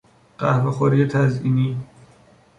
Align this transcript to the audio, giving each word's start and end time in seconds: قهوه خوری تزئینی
قهوه 0.37 0.71
خوری 0.71 1.05
تزئینی 1.07 1.77